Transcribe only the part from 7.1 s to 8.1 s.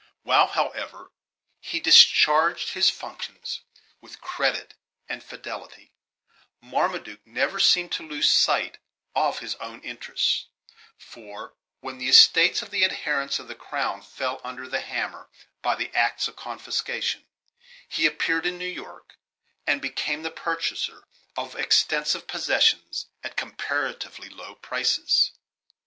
never seemed to